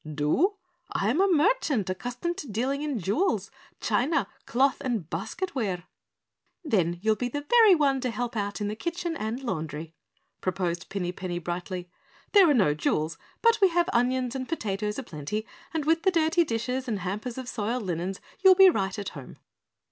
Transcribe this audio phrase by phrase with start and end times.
[0.15, 0.55] "Do?
[0.91, 5.83] I am a merchant accustomed to dealing in jewels, china, cloth, and basket wear."
[6.63, 9.93] "Then you'll be the very one to help out in the kitchen and laundry,"
[10.41, 11.87] proposed Pinny Penny brightly.
[12.31, 16.09] "There are no jewels, but we have onions and potatoes a plenty, and with the
[16.09, 19.37] dirty dishes and hampers of soiled linens you will be right at home."